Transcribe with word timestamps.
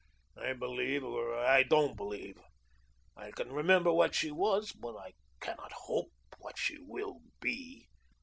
I 0.35 0.53
believe, 0.53 1.03
or 1.03 1.37
I 1.37 1.61
don't 1.61 1.95
believe. 1.95 2.39
I 3.15 3.29
can 3.29 3.51
remember 3.51 3.93
what 3.93 4.15
she 4.15 4.31
WAS, 4.31 4.71
but 4.71 4.97
I 4.97 5.13
cannot 5.39 5.71
hope 5.71 6.09
what 6.39 6.57
she 6.57 6.77
will 6.79 7.19
be. 7.39 7.87